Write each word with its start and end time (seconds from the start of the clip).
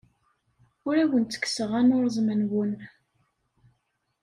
Ur 0.87 0.95
awen-ttekkseɣ 1.03 1.69
anurẓem-nwen. 1.79 2.73